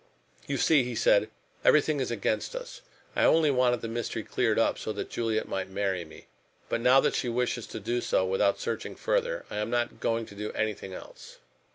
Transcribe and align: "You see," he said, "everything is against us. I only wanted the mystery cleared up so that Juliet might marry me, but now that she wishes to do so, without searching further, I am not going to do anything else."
"You 0.47 0.57
see," 0.57 0.83
he 0.83 0.95
said, 0.95 1.29
"everything 1.63 1.99
is 1.99 2.09
against 2.09 2.55
us. 2.55 2.81
I 3.15 3.23
only 3.23 3.51
wanted 3.51 3.81
the 3.81 3.87
mystery 3.87 4.23
cleared 4.23 4.57
up 4.57 4.79
so 4.79 4.91
that 4.93 5.11
Juliet 5.11 5.47
might 5.47 5.69
marry 5.69 6.03
me, 6.05 6.25
but 6.69 6.81
now 6.81 6.99
that 7.01 7.13
she 7.13 7.29
wishes 7.29 7.67
to 7.67 7.79
do 7.79 8.01
so, 8.01 8.25
without 8.25 8.59
searching 8.59 8.95
further, 8.95 9.45
I 9.51 9.57
am 9.57 9.69
not 9.69 9.99
going 9.99 10.25
to 10.25 10.33
do 10.33 10.51
anything 10.53 10.91
else." 10.95 11.37